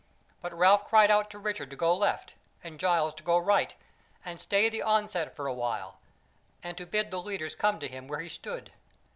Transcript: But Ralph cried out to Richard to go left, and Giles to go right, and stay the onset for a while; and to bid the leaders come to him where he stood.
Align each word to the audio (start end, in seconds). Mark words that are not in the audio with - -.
But 0.41 0.51
Ralph 0.51 0.85
cried 0.89 1.11
out 1.11 1.29
to 1.29 1.37
Richard 1.37 1.69
to 1.69 1.75
go 1.75 1.95
left, 1.95 2.33
and 2.63 2.79
Giles 2.79 3.13
to 3.13 3.21
go 3.21 3.37
right, 3.37 3.75
and 4.25 4.39
stay 4.41 4.67
the 4.67 4.81
onset 4.81 5.35
for 5.35 5.45
a 5.45 5.53
while; 5.53 5.99
and 6.63 6.75
to 6.79 6.87
bid 6.87 7.11
the 7.11 7.21
leaders 7.21 7.53
come 7.53 7.79
to 7.79 7.87
him 7.87 8.07
where 8.07 8.21
he 8.21 8.29
stood. 8.29 8.71